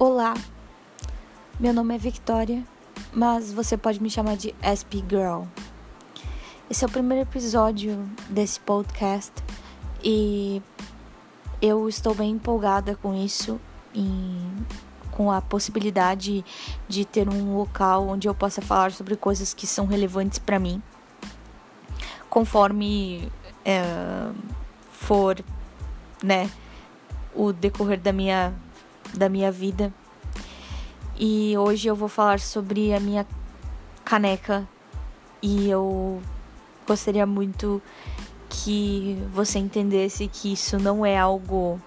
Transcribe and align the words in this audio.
Olá, 0.00 0.32
meu 1.58 1.72
nome 1.72 1.92
é 1.92 1.98
Victoria, 1.98 2.62
mas 3.12 3.52
você 3.52 3.76
pode 3.76 4.00
me 4.00 4.08
chamar 4.08 4.36
de 4.36 4.54
SP 4.62 5.02
Girl. 5.10 5.42
Esse 6.70 6.84
é 6.84 6.86
o 6.86 6.90
primeiro 6.90 7.28
episódio 7.28 8.08
desse 8.30 8.60
podcast 8.60 9.32
e 10.00 10.62
eu 11.60 11.88
estou 11.88 12.14
bem 12.14 12.30
empolgada 12.30 12.94
com 12.94 13.12
isso, 13.12 13.60
com 15.10 15.32
a 15.32 15.42
possibilidade 15.42 16.44
de 16.86 17.04
ter 17.04 17.28
um 17.28 17.56
local 17.56 18.06
onde 18.06 18.28
eu 18.28 18.34
possa 18.36 18.62
falar 18.62 18.92
sobre 18.92 19.16
coisas 19.16 19.52
que 19.52 19.66
são 19.66 19.84
relevantes 19.84 20.38
para 20.38 20.60
mim, 20.60 20.80
conforme 22.30 23.32
é, 23.64 23.82
for, 24.92 25.44
né, 26.22 26.48
o 27.34 27.52
decorrer 27.52 27.98
da 27.98 28.12
minha 28.12 28.54
da 29.14 29.28
minha 29.28 29.50
vida. 29.50 29.92
E 31.18 31.56
hoje 31.58 31.88
eu 31.88 31.96
vou 31.96 32.08
falar 32.08 32.38
sobre 32.40 32.92
a 32.92 33.00
minha 33.00 33.26
caneca 34.04 34.66
e 35.42 35.68
eu 35.68 36.22
gostaria 36.86 37.26
muito 37.26 37.82
que 38.48 39.18
você 39.32 39.58
entendesse 39.58 40.28
que 40.28 40.52
isso 40.52 40.78
não 40.78 41.04
é 41.04 41.18
algo 41.18 41.80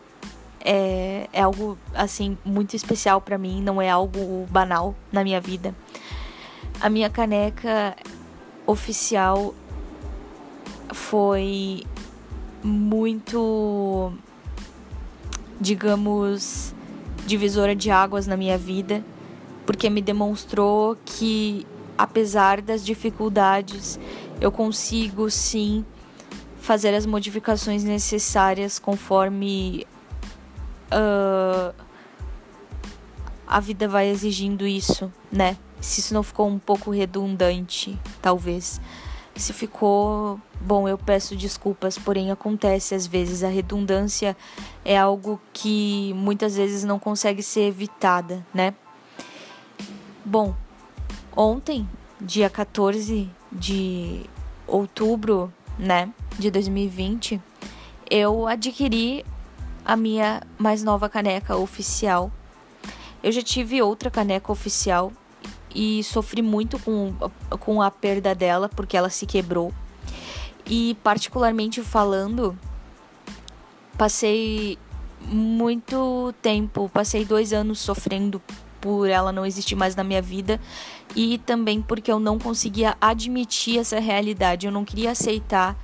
é, 0.63 1.27
é 1.33 1.41
algo 1.41 1.77
assim 1.93 2.37
muito 2.45 2.75
especial 2.75 3.19
para 3.19 3.37
mim, 3.37 3.61
não 3.61 3.81
é 3.81 3.89
algo 3.89 4.45
banal 4.49 4.93
na 5.11 5.23
minha 5.23 5.41
vida. 5.41 5.73
A 6.79 6.89
minha 6.89 7.09
caneca 7.09 7.95
oficial 8.67 9.55
foi 10.93 11.83
muito 12.63 14.13
digamos 15.59 16.73
divisora 17.31 17.73
de 17.73 17.89
águas 17.89 18.27
na 18.27 18.35
minha 18.35 18.57
vida, 18.57 19.03
porque 19.65 19.89
me 19.89 20.01
demonstrou 20.01 20.97
que, 21.05 21.65
apesar 21.97 22.61
das 22.61 22.85
dificuldades, 22.85 23.97
eu 24.41 24.51
consigo 24.51 25.29
sim 25.31 25.85
fazer 26.59 26.93
as 26.93 27.05
modificações 27.05 27.85
necessárias 27.85 28.77
conforme 28.79 29.87
uh, 30.91 31.73
a 33.47 33.59
vida 33.61 33.87
vai 33.87 34.09
exigindo 34.09 34.67
isso, 34.67 35.11
né? 35.31 35.55
Se 35.79 36.01
isso 36.01 36.13
não 36.13 36.23
ficou 36.23 36.49
um 36.49 36.59
pouco 36.59 36.91
redundante, 36.91 37.97
talvez. 38.21 38.81
Se 39.35 39.53
ficou, 39.53 40.39
bom, 40.59 40.87
eu 40.87 40.97
peço 40.97 41.35
desculpas, 41.35 41.97
porém 41.97 42.31
acontece 42.31 42.93
às 42.93 43.07
vezes. 43.07 43.43
A 43.43 43.49
redundância 43.49 44.35
é 44.83 44.97
algo 44.97 45.41
que 45.53 46.13
muitas 46.15 46.55
vezes 46.55 46.83
não 46.83 46.99
consegue 46.99 47.41
ser 47.41 47.61
evitada, 47.61 48.45
né? 48.53 48.73
Bom, 50.23 50.53
ontem, 51.35 51.87
dia 52.19 52.49
14 52.49 53.29
de 53.51 54.25
outubro, 54.67 55.51
né, 55.77 56.13
de 56.37 56.51
2020, 56.51 57.41
eu 58.09 58.47
adquiri 58.47 59.25
a 59.83 59.95
minha 59.95 60.41
mais 60.57 60.83
nova 60.83 61.09
caneca 61.09 61.57
oficial. 61.57 62.31
Eu 63.23 63.31
já 63.31 63.41
tive 63.41 63.81
outra 63.81 64.09
caneca 64.09 64.51
oficial 64.51 65.11
e 65.73 66.03
sofri 66.03 66.41
muito 66.41 66.79
com, 66.79 67.13
com 67.59 67.81
a 67.81 67.89
perda 67.89 68.35
dela, 68.35 68.69
porque 68.69 68.97
ela 68.97 69.09
se 69.09 69.25
quebrou. 69.25 69.73
E, 70.65 70.95
particularmente 71.03 71.81
falando, 71.81 72.57
passei 73.97 74.77
muito 75.21 76.33
tempo, 76.41 76.89
passei 76.89 77.25
dois 77.25 77.53
anos 77.53 77.79
sofrendo 77.79 78.41
por 78.79 79.07
ela 79.07 79.31
não 79.31 79.45
existir 79.45 79.75
mais 79.75 79.95
na 79.95 80.03
minha 80.03 80.21
vida 80.21 80.59
e 81.15 81.37
também 81.39 81.81
porque 81.81 82.11
eu 82.11 82.19
não 82.19 82.39
conseguia 82.39 82.97
admitir 82.99 83.77
essa 83.77 83.99
realidade, 83.99 84.65
eu 84.65 84.71
não 84.71 84.83
queria 84.83 85.11
aceitar 85.11 85.77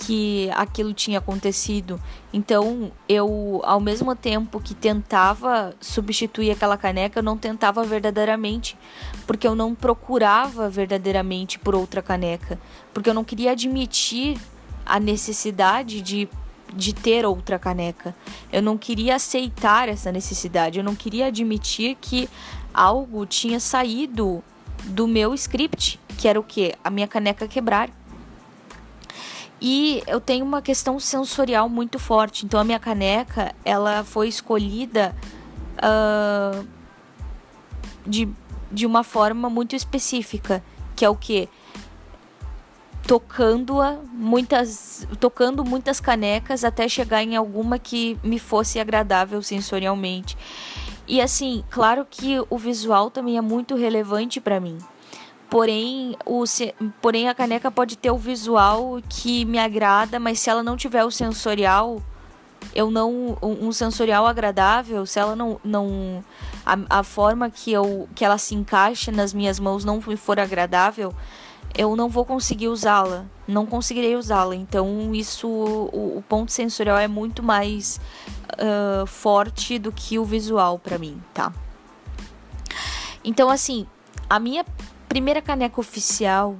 que 0.00 0.50
aquilo 0.54 0.94
tinha 0.94 1.18
acontecido. 1.18 2.00
Então, 2.32 2.90
eu, 3.06 3.60
ao 3.64 3.78
mesmo 3.78 4.16
tempo 4.16 4.58
que 4.58 4.74
tentava 4.74 5.74
substituir 5.78 6.50
aquela 6.50 6.78
caneca, 6.78 7.18
eu 7.18 7.22
não 7.22 7.36
tentava 7.36 7.84
verdadeiramente, 7.84 8.78
porque 9.26 9.46
eu 9.46 9.54
não 9.54 9.74
procurava 9.74 10.70
verdadeiramente 10.70 11.58
por 11.58 11.74
outra 11.74 12.00
caneca, 12.00 12.58
porque 12.94 13.10
eu 13.10 13.14
não 13.14 13.24
queria 13.24 13.52
admitir 13.52 14.38
a 14.86 14.98
necessidade 14.98 16.00
de 16.00 16.28
de 16.72 16.92
ter 16.92 17.26
outra 17.26 17.58
caneca. 17.58 18.14
Eu 18.52 18.62
não 18.62 18.78
queria 18.78 19.16
aceitar 19.16 19.88
essa 19.88 20.12
necessidade, 20.12 20.78
eu 20.78 20.84
não 20.84 20.94
queria 20.94 21.26
admitir 21.26 21.96
que 22.00 22.28
algo 22.72 23.26
tinha 23.26 23.58
saído 23.58 24.40
do 24.84 25.08
meu 25.08 25.34
script, 25.34 25.98
que 26.16 26.28
era 26.28 26.38
o 26.38 26.44
que? 26.44 26.72
A 26.84 26.88
minha 26.88 27.08
caneca 27.08 27.48
quebrar. 27.48 27.90
E 29.60 30.02
eu 30.06 30.20
tenho 30.20 30.44
uma 30.44 30.62
questão 30.62 30.98
sensorial 30.98 31.68
muito 31.68 31.98
forte. 31.98 32.46
Então 32.46 32.58
a 32.58 32.64
minha 32.64 32.78
caneca, 32.78 33.54
ela 33.64 34.02
foi 34.02 34.28
escolhida 34.28 35.14
uh, 35.76 36.66
de, 38.06 38.28
de 38.72 38.86
uma 38.86 39.04
forma 39.04 39.50
muito 39.50 39.76
específica, 39.76 40.62
que 40.96 41.04
é 41.04 41.08
o 41.08 41.14
que? 41.14 41.48
Tocando-a 43.06 43.98
muitas, 44.12 45.06
tocando 45.18 45.64
muitas 45.64 46.00
canecas 46.00 46.64
até 46.64 46.88
chegar 46.88 47.22
em 47.22 47.36
alguma 47.36 47.78
que 47.78 48.18
me 48.22 48.38
fosse 48.38 48.78
agradável 48.78 49.42
sensorialmente. 49.42 50.38
E 51.06 51.20
assim, 51.20 51.64
claro 51.70 52.06
que 52.08 52.36
o 52.48 52.56
visual 52.56 53.10
também 53.10 53.36
é 53.36 53.40
muito 53.40 53.74
relevante 53.74 54.40
para 54.40 54.60
mim. 54.60 54.78
Porém, 55.50 56.16
o, 56.24 56.44
porém, 57.02 57.28
a 57.28 57.34
caneca 57.34 57.70
pode 57.72 57.98
ter 57.98 58.10
o 58.12 58.16
visual 58.16 59.00
que 59.08 59.44
me 59.44 59.58
agrada, 59.58 60.20
mas 60.20 60.38
se 60.38 60.48
ela 60.48 60.62
não 60.62 60.76
tiver 60.76 61.04
o 61.04 61.10
sensorial, 61.10 62.00
eu 62.74 62.90
não. 62.90 63.36
Um 63.42 63.72
sensorial 63.72 64.26
agradável, 64.26 65.04
se 65.04 65.18
ela 65.18 65.34
não. 65.34 65.60
não 65.64 66.24
a, 66.64 67.00
a 67.00 67.02
forma 67.02 67.50
que, 67.50 67.72
eu, 67.72 68.08
que 68.14 68.24
ela 68.24 68.38
se 68.38 68.54
encaixa 68.54 69.10
nas 69.10 69.34
minhas 69.34 69.58
mãos 69.58 69.84
não 69.84 70.00
me 70.06 70.16
for 70.16 70.38
agradável, 70.38 71.12
eu 71.76 71.96
não 71.96 72.08
vou 72.08 72.24
conseguir 72.24 72.68
usá-la. 72.68 73.26
Não 73.48 73.66
conseguirei 73.66 74.14
usá-la. 74.14 74.54
Então, 74.54 75.12
isso. 75.12 75.48
O, 75.48 76.18
o, 76.18 76.24
ponto 76.28 76.52
sensorial 76.52 76.96
é 76.98 77.08
muito 77.08 77.42
mais 77.42 78.00
uh, 78.54 79.04
forte 79.04 79.80
do 79.80 79.90
que 79.90 80.16
o 80.16 80.24
visual 80.24 80.78
para 80.78 80.96
mim, 80.96 81.20
tá? 81.34 81.52
Então, 83.24 83.50
assim, 83.50 83.86
a 84.28 84.38
minha 84.38 84.64
primeira 85.10 85.42
caneca 85.42 85.80
oficial 85.80 86.56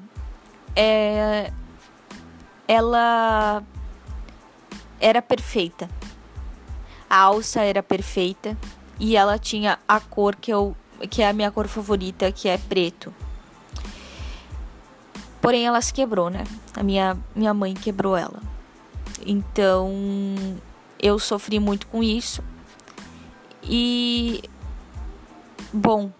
é 0.75 1.53
ela 2.66 3.62
era 5.00 5.22
perfeita. 5.22 5.88
A 7.09 7.16
alça 7.16 7.60
era 7.62 7.81
perfeita 7.81 8.59
e 8.99 9.16
ela 9.16 9.39
tinha 9.39 9.78
a 9.87 10.00
cor 10.00 10.34
que 10.34 10.53
eu 10.53 10.77
que 11.09 11.22
é 11.22 11.28
a 11.28 11.33
minha 11.33 11.50
cor 11.53 11.69
favorita, 11.69 12.31
que 12.33 12.49
é 12.49 12.59
preto. 12.59 13.15
Porém 15.41 15.65
ela 15.65 15.81
se 15.81 15.94
quebrou, 15.94 16.28
né? 16.28 16.43
A 16.77 16.83
minha 16.83 17.16
minha 17.37 17.55
mãe 17.55 17.72
quebrou 17.72 18.16
ela. 18.16 18.43
Então 19.25 19.93
eu 21.00 21.21
sofri 21.21 21.60
muito 21.60 21.87
com 21.87 22.03
isso. 22.03 22.43
E 23.62 24.43
bom, 25.72 26.10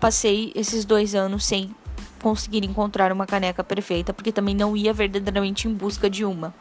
passei 0.00 0.52
esses 0.54 0.84
dois 0.84 1.14
anos 1.14 1.44
sem 1.44 1.74
conseguir 2.22 2.64
encontrar 2.64 3.12
uma 3.12 3.26
caneca 3.26 3.62
perfeita, 3.62 4.12
porque 4.12 4.32
também 4.32 4.54
não 4.54 4.76
ia 4.76 4.92
verdadeiramente 4.92 5.68
em 5.68 5.74
busca 5.74 6.10
de 6.10 6.24
uma. 6.24 6.54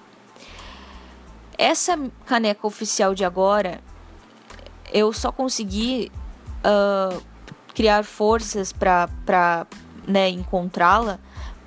Essa 1.57 1.97
caneca 2.25 2.67
oficial 2.67 3.15
de 3.15 3.25
agora, 3.25 3.81
eu 4.93 5.11
só 5.11 5.31
consegui 5.31 6.11
uh, 6.59 7.21
criar 7.73 8.03
forças 8.03 8.71
para 8.71 9.65
né, 10.07 10.29
encontrá-la, 10.29 11.19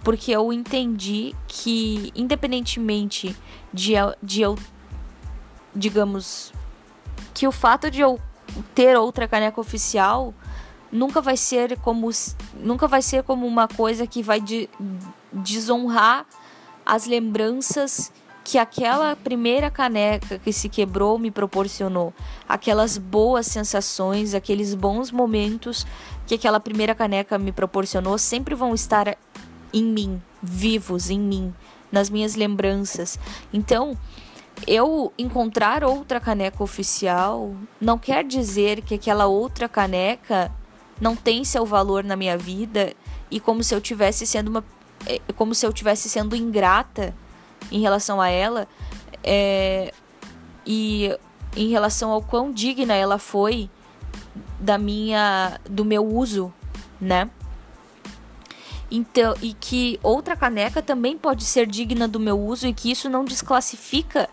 porque 0.03 0.31
eu 0.31 0.53
entendi 0.53 1.35
que, 1.47 2.13
independentemente 2.15 3.37
de, 3.73 3.95
de 4.23 4.43
eu, 4.43 4.57
digamos, 5.75 6.53
que 7.35 7.47
o 7.47 7.53
fato 7.53 7.91
de 7.91 8.01
eu 8.01 8.21
ter 8.75 8.97
outra 8.97 9.29
caneca 9.29 9.61
oficial 9.61 10.35
nunca 10.91 11.21
vai 11.21 11.37
ser 11.37 11.79
como 11.79 12.11
nunca 12.55 12.87
vai 12.87 13.03
ser 13.03 13.23
como 13.23 13.47
uma 13.47 13.69
coisa 13.69 14.07
que 14.07 14.23
vai 14.23 14.41
de, 14.41 14.69
desonrar 15.33 16.27
as 16.85 17.07
lembranças 17.07 18.13
que 18.43 18.59
aquela 18.59 19.15
primeira 19.15 19.71
caneca 19.71 20.39
que 20.39 20.53
se 20.53 20.69
quebrou 20.69 21.19
me 21.19 21.31
proporcionou, 21.31 22.13
aquelas 22.49 22.99
boas 22.99 23.47
sensações, 23.47 24.35
aqueles 24.35 24.75
bons 24.75 25.13
momentos 25.13 25.87
que 26.27 26.35
aquela 26.35 26.59
primeira 26.59 26.95
caneca 26.95 27.39
me 27.39 27.53
proporcionou 27.53 28.19
sempre 28.19 28.55
vão 28.55 28.75
estar 28.75 29.17
em 29.73 29.85
mim, 29.85 30.21
vivos 30.43 31.11
em 31.11 31.21
mim, 31.21 31.55
nas 31.93 32.11
minhas 32.11 32.35
lembranças. 32.35 33.19
Então, 33.53 33.97
eu 34.67 35.13
encontrar 35.17 35.85
outra 35.85 36.19
caneca 36.19 36.63
oficial 36.63 37.55
não 37.81 37.99
quer 37.99 38.25
dizer 38.25 38.83
que 38.83 38.95
aquela 38.95 39.27
outra 39.27 39.69
caneca 39.69 40.51
não 41.01 41.17
tem 41.17 41.45
seu 41.45 41.65
valor 41.65 42.05
na 42.05 42.17
minha 42.17 42.37
vida 42.37 42.93
e 43.31 43.41
como 43.41 43.63
se 43.63 43.75
eu 43.75 43.81
tivesse 43.81 44.27
sendo 44.27 44.49
uma 44.49 44.65
é, 45.07 45.21
como 45.35 45.55
se 45.55 45.67
eu 45.67 45.73
tivesse 45.73 46.09
sendo 46.09 46.37
ingrata 46.37 47.15
em 47.73 47.81
relação 47.81 48.21
a 48.21 48.29
ela 48.29 48.69
é, 49.25 49.93
e 50.67 51.17
em 51.57 51.69
relação 51.69 52.11
ao 52.11 52.23
quão 52.23 52.53
digna 52.53 52.95
ela 52.95 53.19
foi 53.19 53.71
da 54.59 54.77
minha 54.77 55.59
do 55.69 55.85
meu 55.85 56.07
uso, 56.07 56.53
né? 57.01 57.31
Então, 58.91 59.35
e 59.41 59.55
que 59.55 60.01
outra 60.03 60.37
caneca 60.37 60.83
também 60.83 61.17
pode 61.17 61.45
ser 61.45 61.67
digna 61.67 62.09
do 62.09 62.19
meu 62.19 62.39
uso 62.39 62.67
e 62.67 62.75
que 62.75 62.91
isso 62.91 63.09
não 63.09 63.25
desclassifica 63.25 64.29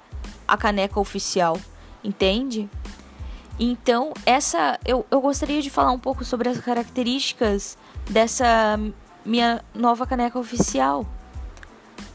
a 0.48 0.58
caneca 0.58 1.00
oficial, 1.00 1.60
entende? 2.04 2.68
Então, 3.60 4.14
essa 4.26 4.80
eu, 4.86 5.06
eu 5.10 5.20
gostaria 5.20 5.62
de 5.62 5.70
falar 5.70 5.92
um 5.92 6.00
pouco 6.00 6.24
sobre 6.24 6.48
as 6.48 6.60
características 6.60 7.78
dessa 8.10 8.80
minha 9.26 9.64
nova 9.74 10.06
caneca 10.06 10.38
oficial. 10.38 11.06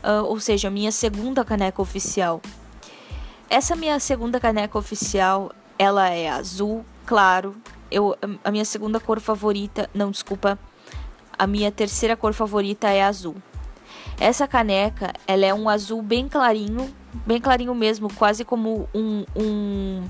Uh, 0.03 0.25
ou 0.25 0.39
seja, 0.39 0.71
minha 0.71 0.93
segunda 0.93 1.44
caneca 1.44 1.83
oficial. 1.83 2.41
Essa 3.50 3.77
minha 3.77 3.99
segunda 4.00 4.41
caneca 4.41 4.79
oficial, 4.79 5.53
ela 5.79 6.09
é 6.09 6.29
azul 6.29 6.85
claro. 7.05 7.56
Eu, 7.91 8.17
a 8.43 8.50
minha 8.50 8.65
segunda 8.65 8.99
cor 8.99 9.21
favorita, 9.21 9.91
não, 9.93 10.11
desculpa, 10.11 10.59
a 11.38 11.47
minha 11.47 11.71
terceira 11.71 12.17
cor 12.17 12.33
favorita 12.33 12.88
é 12.88 13.03
azul. 13.03 13.37
Essa 14.19 14.47
caneca, 14.47 15.12
ela 15.27 15.45
é 15.45 15.53
um 15.53 15.69
azul 15.69 16.00
bem 16.03 16.29
clarinho, 16.29 16.93
bem 17.27 17.41
clarinho 17.41 17.75
mesmo, 17.75 18.12
quase 18.15 18.45
como 18.45 18.88
um 18.95 19.25
um, 19.37 20.05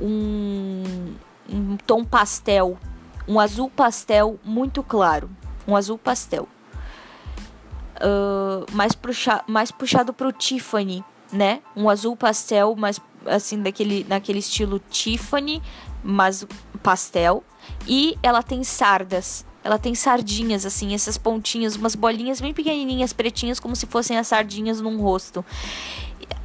um, 0.00 1.14
um 1.48 1.76
tom 1.78 2.04
pastel, 2.04 2.78
um 3.26 3.40
azul 3.40 3.70
pastel 3.70 4.38
muito 4.44 4.82
claro, 4.82 5.30
um 5.66 5.76
azul 5.76 5.98
pastel. 5.98 6.48
Uh, 7.96 8.70
mais, 8.72 8.94
puxa, 8.94 9.42
mais 9.46 9.70
puxado 9.70 10.12
pro 10.12 10.30
Tiffany, 10.32 11.02
né? 11.32 11.60
Um 11.74 11.88
azul 11.88 12.14
pastel, 12.14 12.76
mais 12.76 13.00
assim, 13.24 13.62
daquele, 13.62 14.04
naquele 14.08 14.38
estilo 14.38 14.78
Tiffany, 14.90 15.62
mas 16.02 16.46
pastel. 16.82 17.42
E 17.86 18.16
ela 18.22 18.42
tem 18.42 18.62
sardas. 18.62 19.44
Ela 19.64 19.78
tem 19.78 19.96
sardinhas, 19.96 20.64
assim, 20.64 20.94
essas 20.94 21.18
pontinhas, 21.18 21.74
umas 21.74 21.96
bolinhas 21.96 22.40
bem 22.40 22.54
pequenininhas, 22.54 23.12
pretinhas, 23.12 23.58
como 23.58 23.74
se 23.74 23.86
fossem 23.86 24.16
as 24.16 24.28
sardinhas 24.28 24.80
num 24.80 25.00
rosto. 25.00 25.44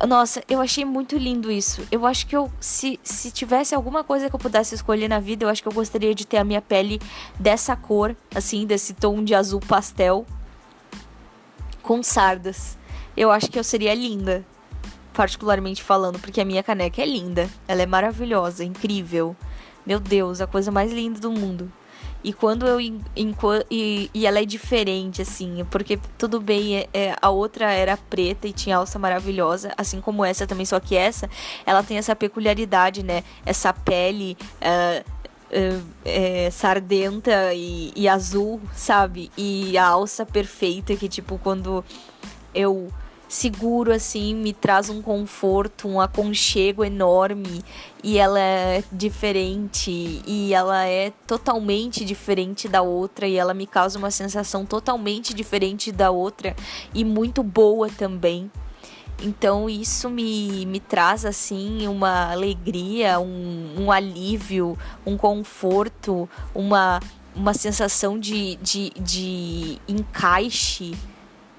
Nossa, 0.07 0.43
eu 0.49 0.59
achei 0.59 0.83
muito 0.83 1.15
lindo 1.15 1.51
isso. 1.51 1.85
Eu 1.91 2.05
acho 2.05 2.25
que 2.25 2.35
eu, 2.35 2.51
se, 2.59 2.99
se 3.03 3.31
tivesse 3.31 3.75
alguma 3.75 4.03
coisa 4.03 4.29
que 4.29 4.35
eu 4.35 4.39
pudesse 4.39 4.73
escolher 4.73 5.07
na 5.07 5.19
vida, 5.19 5.45
eu 5.45 5.49
acho 5.49 5.61
que 5.61 5.67
eu 5.67 5.73
gostaria 5.73 6.15
de 6.15 6.25
ter 6.25 6.37
a 6.37 6.43
minha 6.43 6.61
pele 6.61 6.99
dessa 7.39 7.75
cor, 7.75 8.15
assim, 8.33 8.65
desse 8.65 8.93
tom 8.93 9.23
de 9.23 9.35
azul 9.35 9.59
pastel, 9.59 10.25
com 11.83 12.01
sardas. 12.01 12.77
Eu 13.15 13.29
acho 13.31 13.51
que 13.51 13.59
eu 13.59 13.63
seria 13.63 13.93
linda, 13.93 14.43
particularmente 15.13 15.83
falando, 15.83 16.17
porque 16.19 16.41
a 16.41 16.45
minha 16.45 16.63
caneca 16.63 17.01
é 17.01 17.05
linda. 17.05 17.49
Ela 17.67 17.83
é 17.83 17.85
maravilhosa, 17.85 18.63
incrível. 18.63 19.35
Meu 19.85 19.99
Deus, 19.99 20.41
a 20.41 20.47
coisa 20.47 20.71
mais 20.71 20.91
linda 20.91 21.19
do 21.19 21.31
mundo. 21.31 21.71
E 22.23 22.31
quando 22.31 22.67
eu. 22.67 22.79
e, 22.79 24.09
e 24.13 24.25
ela 24.25 24.39
é 24.39 24.45
diferente, 24.45 25.21
assim, 25.21 25.65
porque 25.71 25.99
tudo 26.17 26.39
bem, 26.39 26.77
é, 26.77 26.89
é, 26.93 27.15
a 27.21 27.29
outra 27.29 27.71
era 27.71 27.97
preta 27.97 28.47
e 28.47 28.53
tinha 28.53 28.77
alça 28.77 28.99
maravilhosa, 28.99 29.73
assim 29.77 29.99
como 29.99 30.23
essa 30.23 30.45
também, 30.45 30.65
só 30.65 30.79
que 30.79 30.95
essa, 30.95 31.29
ela 31.65 31.81
tem 31.83 31.97
essa 31.97 32.15
peculiaridade, 32.15 33.03
né? 33.03 33.23
Essa 33.45 33.73
pele. 33.73 34.37
Uh, 34.61 35.21
é, 36.05 36.49
sardenta 36.49 37.53
e, 37.53 37.91
e, 37.93 38.07
azul, 38.07 38.61
sabe? 38.73 39.29
E 39.37 39.77
a 39.77 39.85
alça 39.85 40.25
perfeita 40.25 40.95
que, 40.95 41.09
tipo, 41.09 41.37
quando 41.37 41.83
eu 42.55 42.89
seguro 43.31 43.93
assim, 43.93 44.35
me 44.35 44.51
traz 44.51 44.89
um 44.89 45.01
conforto, 45.01 45.87
um 45.87 46.01
aconchego 46.01 46.83
enorme 46.83 47.63
e 48.03 48.17
ela 48.17 48.37
é 48.41 48.83
diferente 48.91 50.21
e 50.27 50.53
ela 50.53 50.85
é 50.85 51.13
totalmente 51.25 52.03
diferente 52.03 52.67
da 52.67 52.81
outra 52.81 53.25
e 53.25 53.37
ela 53.37 53.53
me 53.53 53.65
causa 53.65 53.97
uma 53.97 54.11
sensação 54.11 54.65
totalmente 54.65 55.33
diferente 55.33 55.93
da 55.93 56.11
outra 56.11 56.53
e 56.93 57.05
muito 57.05 57.41
boa 57.41 57.89
também. 57.89 58.51
Então 59.23 59.69
isso 59.69 60.09
me, 60.09 60.65
me 60.65 60.81
traz 60.81 61.23
assim 61.23 61.87
uma 61.87 62.33
alegria, 62.33 63.17
um, 63.17 63.75
um 63.77 63.91
alívio, 63.93 64.77
um 65.05 65.15
conforto, 65.15 66.27
uma, 66.53 66.99
uma 67.33 67.53
sensação 67.53 68.19
de, 68.19 68.57
de, 68.57 68.89
de 68.99 69.79
encaixe 69.87 70.97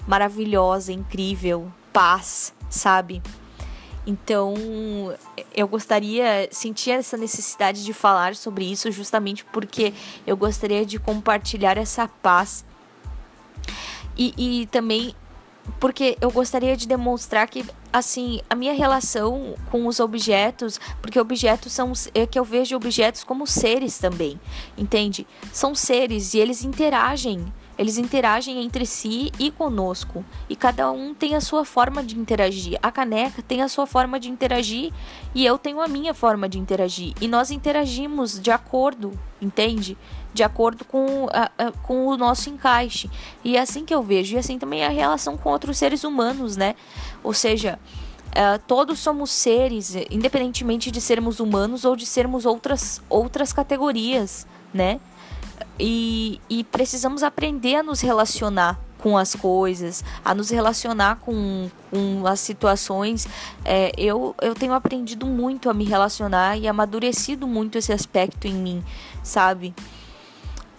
maravilhosa, 0.07 0.93
incrível, 0.93 1.71
paz, 1.93 2.55
sabe? 2.69 3.23
Então, 4.07 4.55
eu 5.55 5.69
gostaria, 5.69 6.49
sentia 6.51 6.95
essa 6.95 7.17
necessidade 7.17 7.85
de 7.85 7.93
falar 7.93 8.35
sobre 8.35 8.65
isso 8.65 8.91
justamente 8.91 9.45
porque 9.45 9.95
eu 10.27 10.37
gostaria 10.37 10.85
de 10.85 10.99
compartilhar 10.99 11.79
essa 11.79 12.09
paz. 12.09 12.65
E, 14.17 14.35
e 14.37 14.67
também 14.67 15.15
porque 15.79 16.17
eu 16.21 16.31
gostaria 16.31 16.77
de 16.77 16.89
demonstrar 16.89 17.47
que 17.49 17.65
assim 17.93 18.41
a 18.51 18.55
minha 18.57 18.73
relação 18.73 19.55
com 19.71 19.87
os 19.87 20.01
objetos 20.01 20.81
porque 21.01 21.21
objetos 21.21 21.73
são 21.73 21.93
é 22.15 22.27
que 22.27 22.37
eu 22.37 22.45
vejo 22.45 22.75
objetos 22.75 23.23
como 23.23 23.47
seres 23.47 23.97
também 23.97 24.41
entende 24.77 25.25
são 25.53 25.73
seres 25.73 26.35
e 26.35 26.39
eles 26.41 26.65
interagem 26.65 27.53
eles 27.79 27.99
interagem 27.99 28.63
entre 28.63 28.85
si 28.85 29.33
e 29.39 29.51
conosco. 29.51 30.25
E 30.49 30.55
cada 30.55 30.91
um 30.91 31.15
tem 31.15 31.35
a 31.35 31.41
sua 31.41 31.65
forma 31.65 32.03
de 32.03 32.19
interagir. 32.19 32.79
A 32.83 32.91
caneca 32.91 33.43
tem 33.43 33.63
a 33.63 33.69
sua 33.69 33.87
forma 33.87 34.21
de 34.21 34.29
interagir 34.29 34.93
e 35.35 35.45
eu 35.45 35.59
tenho 35.59 35.81
a 35.81 35.89
minha 35.89 36.13
forma 36.13 36.49
de 36.49 36.59
interagir. 36.59 37.15
E 37.21 37.29
nós 37.29 37.51
interagimos 37.51 38.41
de 38.41 38.51
acordo, 38.51 39.13
entende? 39.41 39.97
De 40.35 40.43
acordo 40.43 40.85
com, 40.85 41.27
a, 41.33 41.51
a, 41.59 41.73
com 41.83 42.07
o 42.07 42.17
nosso 42.17 42.51
encaixe. 42.51 43.11
E 43.45 43.57
é 43.57 43.61
assim 43.61 43.85
que 43.85 43.95
eu 43.95 44.03
vejo. 44.03 44.35
E 44.35 44.39
assim 44.39 44.59
também 44.59 44.83
é 44.83 44.87
a 44.87 44.91
relação 44.91 45.37
com 45.37 45.51
outros 45.51 45.79
seres 45.79 46.05
humanos, 46.05 46.57
né? 46.57 46.75
Ou 47.23 47.33
seja, 47.33 47.79
Uh, 48.33 48.59
todos 48.67 48.99
somos 48.99 49.31
seres, 49.31 49.95
independentemente 50.11 50.91
de 50.91 51.03
sermos 51.03 51.39
humanos 51.39 51.85
ou 51.85 51.95
de 51.95 52.07
sermos 52.07 52.47
outras, 52.47 53.03
outras 53.11 53.53
categorias, 53.53 54.47
né? 54.73 55.01
E, 55.79 56.41
e 56.49 56.65
precisamos 56.65 57.23
aprender 57.23 57.77
a 57.77 57.83
nos 57.83 58.01
relacionar 58.01 58.79
com 58.99 59.19
as 59.19 59.35
coisas, 59.35 60.05
a 60.25 60.33
nos 60.33 60.51
relacionar 60.51 61.17
com, 61.17 61.69
com 61.91 62.27
as 62.27 62.41
situações. 62.41 63.27
É, 63.65 63.93
eu, 63.99 64.35
eu 64.41 64.55
tenho 64.55 64.73
aprendido 64.73 65.27
muito 65.27 65.69
a 65.69 65.75
me 65.75 65.85
relacionar 65.85 66.57
e 66.57 66.69
amadurecido 66.69 67.47
muito 67.47 67.77
esse 67.77 67.93
aspecto 67.93 68.47
em 68.47 68.55
mim, 68.55 68.85
sabe? 69.23 69.75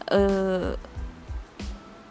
Uh, 0.09 0.77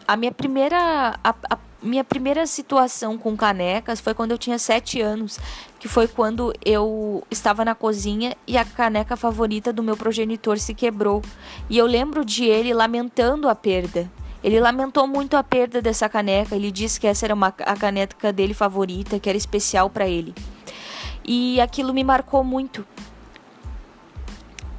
a 0.07 0.15
minha 0.15 0.31
primeira. 0.31 1.17
A, 1.23 1.35
a 1.49 1.57
minha 1.83 2.03
primeira 2.03 2.47
situação 2.47 3.17
com 3.17 3.35
canecas 3.35 3.99
foi 3.99 4.13
quando 4.13 4.31
eu 4.31 4.37
tinha 4.37 4.57
sete 4.57 5.01
anos, 5.01 5.37
que 5.79 5.87
foi 5.87 6.07
quando 6.07 6.53
eu 6.65 7.23
estava 7.29 7.65
na 7.65 7.75
cozinha 7.75 8.35
e 8.47 8.57
a 8.57 8.63
caneca 8.63 9.17
favorita 9.17 9.73
do 9.73 9.83
meu 9.83 9.97
progenitor 9.97 10.57
se 10.57 10.73
quebrou. 10.73 11.21
E 11.69 11.77
eu 11.77 11.85
lembro 11.85 12.23
de 12.23 12.45
ele 12.45 12.73
lamentando 12.73 13.49
a 13.49 13.55
perda. 13.55 14.09
Ele 14.43 14.59
lamentou 14.59 15.07
muito 15.07 15.37
a 15.37 15.43
perda 15.43 15.81
dessa 15.81 16.09
caneca. 16.09 16.55
Ele 16.55 16.71
disse 16.71 16.99
que 16.99 17.07
essa 17.07 17.25
era 17.25 17.33
uma, 17.33 17.47
a 17.47 17.75
caneca 17.75 18.31
dele 18.33 18.53
favorita, 18.53 19.19
que 19.19 19.29
era 19.29 19.37
especial 19.37 19.89
para 19.89 20.07
ele. 20.07 20.33
E 21.23 21.59
aquilo 21.61 21.93
me 21.93 22.03
marcou 22.03 22.43
muito. 22.43 22.85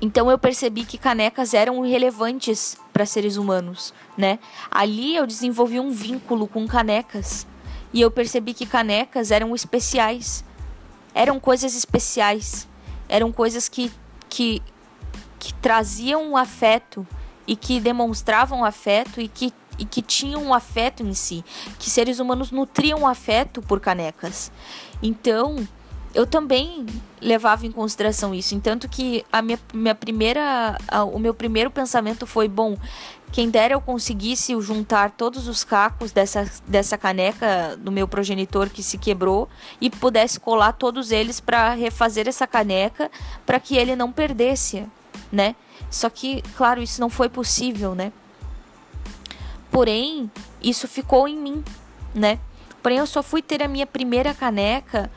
Então 0.01 0.31
eu 0.31 0.39
percebi 0.39 0.85
que 0.85 0.99
canecas 0.99 1.55
eram 1.55 1.81
relevantes 1.81 2.77
para 2.95 3.05
seres 3.05 3.37
humanos, 3.37 3.93
né? 4.17 4.39
Ali 4.71 5.17
eu 5.17 5.27
desenvolvi 5.27 5.81
um 5.81 5.91
vínculo 5.91 6.47
com 6.47 6.67
canecas 6.67 7.45
e 7.93 8.01
eu 8.01 8.11
percebi 8.11 8.55
que 8.55 8.65
canecas 8.65 9.33
eram 9.33 9.55
especiais. 9.55 10.45
Eram 11.13 11.41
coisas 11.41 11.77
especiais. 11.77 12.69
Eram 13.09 13.31
coisas 13.33 13.69
que 13.69 13.93
que 14.31 14.63
que 15.39 15.53
traziam 15.55 16.23
um 16.31 16.37
afeto 16.37 17.07
e 17.47 17.55
que 17.55 17.79
demonstravam 17.81 18.65
afeto 18.65 19.21
e 19.21 19.29
que 19.29 19.53
e 19.77 19.85
que 19.85 20.01
tinham 20.01 20.41
um 20.41 20.55
afeto 20.55 21.03
em 21.03 21.13
si, 21.15 21.45
que 21.81 21.91
seres 21.91 22.21
humanos 22.21 22.53
nutriam 22.53 23.07
afeto 23.07 23.61
por 23.61 23.81
canecas. 23.81 24.53
Então, 25.03 25.67
eu 26.15 26.27
também 26.27 26.87
levava 27.21 27.67
em 27.67 27.73
consideração 27.73 28.35
isso. 28.35 28.55
Entanto 28.55 28.89
que 28.89 29.25
a 29.33 29.43
minha, 29.43 29.59
minha 29.73 29.95
primeira, 29.95 30.79
a, 30.87 31.05
o 31.05 31.19
meu 31.19 31.35
primeiro 31.35 31.71
pensamento 31.71 32.27
foi, 32.27 32.47
bom, 32.47 32.77
quem 33.33 33.51
dera 33.51 33.75
eu 33.75 33.81
conseguisse 33.81 34.59
juntar 34.61 35.11
todos 35.11 35.49
os 35.49 35.65
cacos 35.65 36.13
dessa, 36.13 36.49
dessa 36.69 36.97
caneca 36.97 37.77
do 37.77 37.91
meu 37.91 38.07
progenitor 38.07 38.71
que 38.71 38.83
se 38.83 38.97
quebrou 38.97 39.49
e 39.81 39.91
pudesse 39.91 40.39
colar 40.39 40.73
todos 40.75 41.11
eles 41.11 41.41
para 41.41 41.75
refazer 41.75 42.29
essa 42.29 42.47
caneca 42.47 43.11
para 43.45 43.59
que 43.59 43.77
ele 43.77 43.97
não 43.97 44.13
perdesse, 44.13 44.87
né? 45.33 45.57
Só 45.91 46.09
que, 46.09 46.43
claro, 46.57 46.81
isso 46.81 47.01
não 47.01 47.11
foi 47.11 47.29
possível, 47.29 47.95
né? 47.95 48.13
Porém, 49.71 50.31
isso 50.63 50.87
ficou 50.87 51.27
em 51.27 51.37
mim, 51.37 51.65
né? 52.15 52.39
Porém, 52.83 52.99
eu 52.99 53.07
só 53.07 53.23
fui 53.23 53.43
ter 53.43 53.63
a 53.63 53.69
minha 53.69 53.87
primeira 53.87 54.33
caneca 54.33 55.11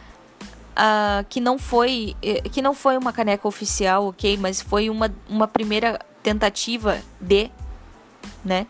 uh, 0.77 1.25
que 1.27 1.41
não 1.41 1.57
foi 1.57 2.15
eh, 2.21 2.41
que 2.41 2.61
não 2.61 2.73
foi 2.73 2.97
uma 2.97 3.11
caneca 3.11 3.47
oficial, 3.47 4.07
ok, 4.07 4.37
mas 4.37 4.61
foi 4.61 4.89
uma, 4.89 5.13
uma 5.27 5.47
primeira 5.47 5.99
tentativa 6.21 7.01
de, 7.19 7.49
né, 8.45 8.67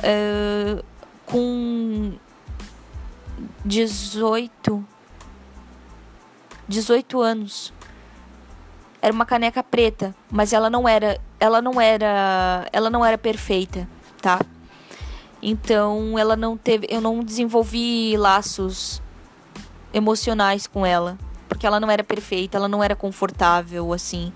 uh, 0.00 0.84
com 1.24 2.12
18 3.64 4.84
18 6.68 7.20
anos. 7.20 7.72
Era 9.00 9.12
uma 9.12 9.26
caneca 9.26 9.62
preta, 9.62 10.14
mas 10.30 10.52
ela 10.52 10.70
não 10.70 10.88
era, 10.88 11.20
ela 11.40 11.60
não 11.60 11.80
era, 11.80 12.68
ela 12.72 12.88
não 12.88 13.04
era 13.04 13.18
perfeita, 13.18 13.88
tá? 14.20 14.40
Então, 15.42 16.16
ela 16.16 16.36
não 16.36 16.56
teve, 16.56 16.86
eu 16.88 17.00
não 17.00 17.18
desenvolvi 17.22 18.16
laços 18.16 19.02
emocionais 19.92 20.66
com 20.66 20.84
ela, 20.84 21.18
porque 21.48 21.66
ela 21.66 21.78
não 21.78 21.90
era 21.90 22.02
perfeita, 22.02 22.56
ela 22.56 22.68
não 22.68 22.82
era 22.82 22.96
confortável 22.96 23.92
assim. 23.92 24.32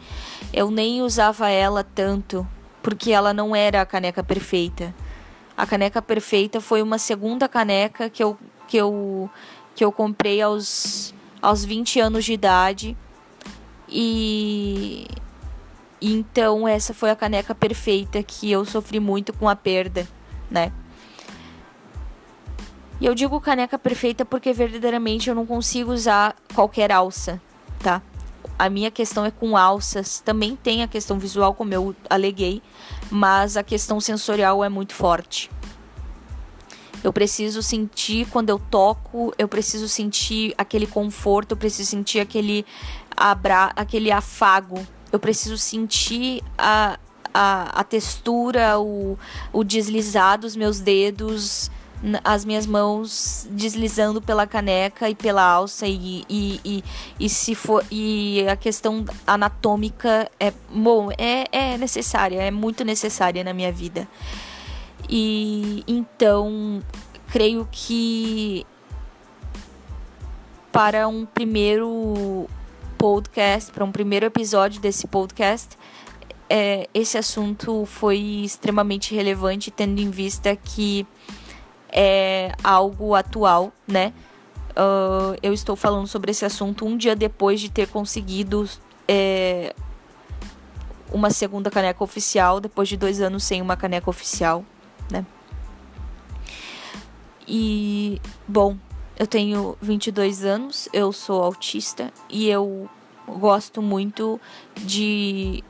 Eu 0.53 0.71
nem 0.71 1.03
usava 1.03 1.49
ela 1.49 1.83
tanto, 1.83 2.47
porque 2.83 3.13
ela 3.13 3.33
não 3.33 3.55
era 3.55 3.81
a 3.81 3.87
caneca 3.87 4.23
perfeita. 4.23 4.95
A 5.57 5.67
caneca 5.67 6.03
perfeita 6.03 6.61
foi 6.61 6.83
uma 6.83 6.99
segunda 6.99 7.49
caneca 7.49 8.11
que 8.11 8.23
eu 8.23 8.39
que 8.69 8.77
eu 8.77 9.31
que 9.75 9.85
eu 9.85 9.91
comprei 9.91 10.43
aos 10.43 11.15
aos 11.41 11.65
20 11.65 12.01
anos 12.01 12.25
de 12.25 12.33
idade. 12.33 12.97
E 13.89 15.07
então 16.01 16.69
essa 16.69 16.93
foi 16.93 17.11
a 17.11 17.17
caneca 17.17 17.55
perfeita 17.55 18.23
que 18.23 18.51
eu 18.51 18.65
sofri 18.65 19.01
muito 19.01 19.33
com 19.33 19.49
a 19.49 19.57
perda, 19.57 20.07
né? 20.51 20.73
E 23.01 23.05
eu 23.05 23.15
digo 23.15 23.41
caneca 23.41 23.79
perfeita 23.79 24.25
porque 24.25 24.53
verdadeiramente 24.53 25.29
eu 25.29 25.35
não 25.35 25.45
consigo 25.45 25.93
usar 25.93 26.35
qualquer 26.55 26.91
alça, 26.91 27.41
tá? 27.79 28.01
A 28.59 28.71
minha 28.71 28.91
questão 28.91 29.25
é 29.27 29.31
com 29.31 29.55
alças. 29.55 30.21
Também 30.21 30.57
tem 30.57 30.83
a 30.83 30.89
questão 30.89 31.19
visual, 31.19 31.53
como 31.53 31.75
eu 31.75 31.95
aleguei, 32.09 32.63
mas 33.11 33.57
a 33.57 33.63
questão 33.63 34.01
sensorial 34.01 34.65
é 34.65 34.69
muito 34.69 34.95
forte. 34.95 35.51
Eu 37.05 37.13
preciso 37.13 37.63
sentir 37.63 38.27
quando 38.31 38.49
eu 38.49 38.59
toco, 38.59 39.33
eu 39.39 39.47
preciso 39.47 39.89
sentir 39.89 40.55
aquele 40.57 40.87
conforto, 40.87 41.53
eu 41.53 41.57
preciso 41.57 41.91
sentir 41.91 42.21
aquele 42.21 42.65
abra, 43.15 43.73
aquele 43.77 44.11
afago. 44.11 44.85
Eu 45.13 45.21
preciso 45.21 45.59
sentir 45.59 46.43
a, 46.57 46.99
a, 47.33 47.81
a 47.81 47.85
textura, 47.85 48.81
o, 48.81 49.19
o 49.53 49.63
deslizar 49.63 50.39
dos 50.39 50.57
meus 50.57 50.81
dedos 50.81 51.71
as 52.23 52.45
minhas 52.45 52.67
mãos 52.67 53.49
deslizando 53.51 54.21
pela 54.21 54.47
caneca 54.47 55.09
e 55.09 55.15
pela 55.15 55.43
alça 55.43 55.87
e, 55.87 56.25
e, 56.29 56.61
e, 56.65 56.85
e 57.19 57.29
se 57.29 57.55
for 57.55 57.85
e 57.91 58.47
a 58.49 58.57
questão 58.57 59.05
anatômica 59.27 60.31
é 60.39 60.53
bom 60.71 61.11
é, 61.17 61.47
é 61.51 61.79
necessária 61.79 62.43
é 62.43 62.51
muito 62.51 62.85
necessária 62.85 63.43
na 63.43 63.53
minha 63.53 63.73
vida. 63.73 64.07
E 65.09 65.85
então 65.87 66.83
creio 67.29 67.67
que 67.71 68.67
para 70.71 71.09
um 71.09 71.25
primeiro 71.25 72.49
podcast 72.99 73.73
para 73.73 73.85
um 73.85 73.93
primeiro 73.93 74.27
episódio 74.27 74.81
desse 74.81 75.07
podcast 75.07 75.77
é, 76.49 76.89
esse 76.95 77.19
assunto 77.19 77.85
foi 77.87 78.19
extremamente 78.45 79.15
relevante 79.15 79.71
tendo 79.71 80.01
em 80.01 80.11
vista 80.11 80.55
que 80.55 81.07
é 81.97 82.53
algo 82.63 83.15
atual, 83.15 83.73
né? 83.89 84.13
Uh, 84.73 85.35
eu 85.43 85.55
estou 85.55 85.75
falando 85.75 86.07
sobre 86.07 86.31
esse 86.31 86.45
assunto 86.45 86.85
um 86.85 86.99
dia 86.99 87.17
depois 87.17 87.59
de 87.59 87.71
ter 87.71 87.89
conseguido 87.89 88.69
é, 89.09 89.75
uma 91.11 91.31
segunda 91.31 91.71
caneca 91.71 92.05
oficial, 92.05 92.61
depois 92.61 92.87
de 92.87 92.99
dois 92.99 93.23
anos 93.23 93.43
sem 93.43 93.63
uma 93.63 93.75
caneca 93.75 94.11
oficial, 94.11 94.63
né? 95.11 95.25
E, 97.49 98.21
bom, 98.47 98.77
eu 99.19 99.27
tenho 99.27 99.79
22 99.81 100.45
anos, 100.45 100.91
eu 100.93 101.11
sou 101.13 101.43
autista 101.43 102.13
e 102.29 102.49
eu 102.51 102.91
gosto 103.27 103.81
muito 103.81 104.39
de 104.77 105.65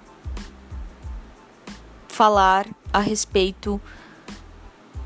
falar 2.08 2.66
a 2.92 2.98
respeito 2.98 3.80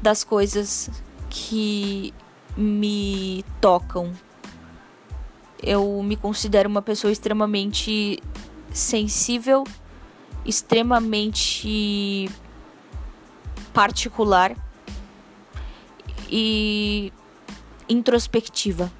das 0.01 0.25
coisas 0.25 0.91
que 1.31 2.13
me 2.57 3.45
tocam. 3.61 4.13
Eu 5.63 6.03
me 6.03 6.17
considero 6.17 6.69
uma 6.69 6.83
pessoa 6.83 7.13
extremamente 7.13 8.19
sensível, 8.73 9.65
extremamente 10.45 12.29
particular 13.73 14.57
e 16.29 17.13
introspectiva. 17.89 18.91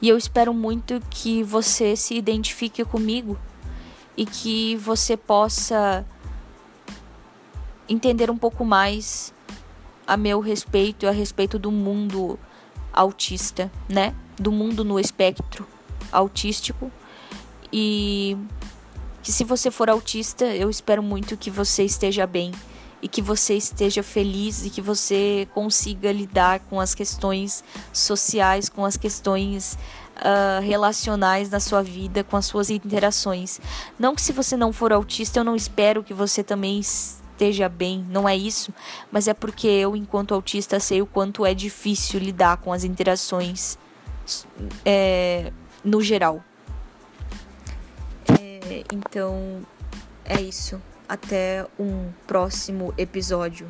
E 0.00 0.08
eu 0.08 0.16
espero 0.16 0.52
muito 0.52 1.00
que 1.10 1.42
você 1.42 1.96
se 1.96 2.14
identifique 2.14 2.84
comigo 2.84 3.38
e 4.16 4.24
que 4.24 4.76
você 4.76 5.16
possa 5.16 6.04
entender 7.88 8.30
um 8.30 8.36
pouco 8.36 8.64
mais 8.64 9.32
a 10.06 10.16
meu 10.16 10.40
respeito 10.40 11.04
e 11.04 11.08
a 11.08 11.12
respeito 11.12 11.58
do 11.58 11.70
mundo 11.70 12.38
autista, 12.92 13.70
né? 13.88 14.14
Do 14.38 14.52
mundo 14.52 14.84
no 14.84 14.98
espectro 14.98 15.66
autístico. 16.12 16.90
E 17.72 18.36
que 19.22 19.32
se 19.32 19.44
você 19.44 19.70
for 19.70 19.90
autista, 19.90 20.44
eu 20.44 20.70
espero 20.70 21.02
muito 21.02 21.36
que 21.36 21.50
você 21.50 21.84
esteja 21.84 22.26
bem 22.26 22.52
e 23.02 23.08
que 23.08 23.20
você 23.20 23.54
esteja 23.54 24.02
feliz 24.02 24.64
e 24.64 24.70
que 24.70 24.80
você 24.80 25.46
consiga 25.52 26.10
lidar 26.12 26.60
com 26.60 26.80
as 26.80 26.94
questões 26.94 27.62
sociais, 27.92 28.68
com 28.68 28.84
as 28.84 28.96
questões 28.96 29.76
uh, 30.16 30.62
relacionais 30.62 31.50
na 31.50 31.60
sua 31.60 31.82
vida, 31.82 32.24
com 32.24 32.36
as 32.36 32.46
suas 32.46 32.70
interações. 32.70 33.60
Não 33.98 34.14
que 34.14 34.22
se 34.22 34.32
você 34.32 34.56
não 34.56 34.72
for 34.72 34.92
autista, 34.92 35.40
eu 35.40 35.44
não 35.44 35.56
espero 35.56 36.02
que 36.02 36.14
você 36.14 36.42
também 36.42 36.80
esteja 37.36 37.68
bem, 37.68 38.04
não 38.08 38.28
é 38.28 38.34
isso, 38.34 38.72
mas 39.12 39.28
é 39.28 39.34
porque 39.34 39.68
eu, 39.68 39.94
enquanto 39.94 40.34
autista, 40.34 40.80
sei 40.80 41.02
o 41.02 41.06
quanto 41.06 41.44
é 41.44 41.54
difícil 41.54 42.18
lidar 42.18 42.56
com 42.56 42.72
as 42.72 42.82
interações 42.82 43.78
é, 44.84 45.52
no 45.84 46.02
geral. 46.02 46.42
É, 48.40 48.84
então, 48.92 49.62
é 50.24 50.40
isso. 50.40 50.80
Até 51.08 51.64
um 51.78 52.10
próximo 52.26 52.92
episódio 52.98 53.68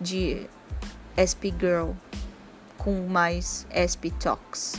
de 0.00 0.46
SP 1.14 1.54
Girl 1.56 1.92
com 2.76 3.06
mais 3.06 3.66
SP 3.70 4.10
Talks. 4.10 4.74